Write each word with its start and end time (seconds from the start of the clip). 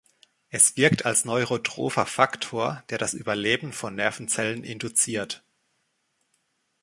Es 0.49 0.77
wirkt 0.77 1.05
als 1.05 1.25
neurotropher 1.25 2.07
Faktor, 2.07 2.83
der 2.89 2.97
das 2.97 3.13
Überleben 3.13 3.71
von 3.71 3.93
Nervenzellen 3.93 4.63
induziert. 4.63 5.43